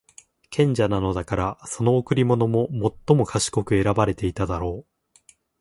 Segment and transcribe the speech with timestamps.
[0.49, 2.67] 賢者なのだから、その贈り物も
[3.07, 5.21] 最も賢く選ばていただろう。